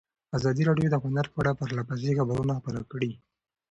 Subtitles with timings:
[0.37, 3.11] ازادي راډیو د هنر په اړه پرله پسې خبرونه خپاره کړي.